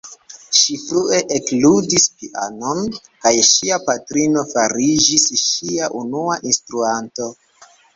[0.59, 7.35] Ŝi frue ekludis pianon kaj ŝia patrino fariĝis ŝia unua instruanto.